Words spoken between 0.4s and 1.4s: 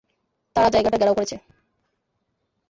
তারা জায়গাটা ঘেরাও করছে।